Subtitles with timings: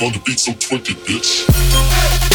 [0.00, 2.27] on the beat so twicked, bitch.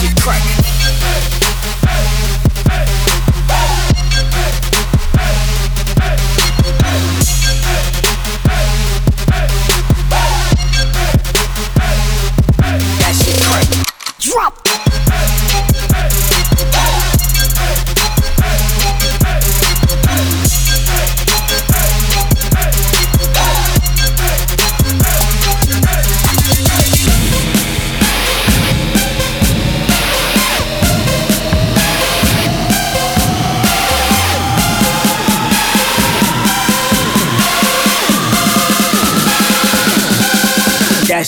[0.00, 0.59] Shit crack.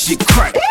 [0.00, 0.69] That shit crack.